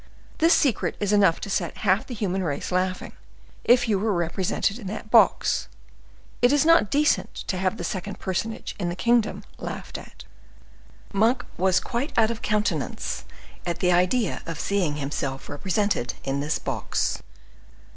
[0.39, 3.13] This secret is enough to set half the human race laughing,
[3.63, 5.67] if you were represented in that box.
[6.41, 10.23] It is not decent to have the second personage in the kingdom laughed at."
[11.13, 13.25] Monk was quite out of countenance
[13.63, 17.21] at the idea of seeing himself represented in this box.